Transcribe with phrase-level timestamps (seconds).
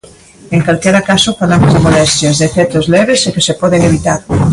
[0.55, 4.19] En calquera caso falamos de molestias, de efectos leves, e que se poden evitar.